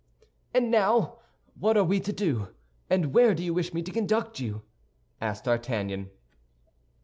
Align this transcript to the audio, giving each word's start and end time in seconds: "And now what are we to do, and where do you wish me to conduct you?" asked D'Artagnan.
"And 0.51 0.71
now 0.71 1.19
what 1.53 1.77
are 1.77 1.83
we 1.83 1.99
to 1.99 2.11
do, 2.11 2.47
and 2.89 3.13
where 3.13 3.35
do 3.35 3.43
you 3.43 3.53
wish 3.53 3.71
me 3.71 3.83
to 3.83 3.91
conduct 3.91 4.39
you?" 4.39 4.63
asked 5.21 5.43
D'Artagnan. 5.43 6.09